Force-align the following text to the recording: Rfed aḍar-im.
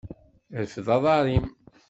Rfed 0.61 0.87
aḍar-im. 0.95 1.47